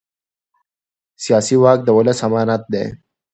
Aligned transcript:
سیاسي 1.23 1.55
واک 1.61 1.79
د 1.83 1.89
ولس 1.97 2.19
امانت 2.27 2.63
دی 2.73 2.85